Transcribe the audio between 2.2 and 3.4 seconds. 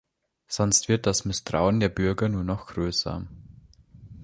nur noch größer.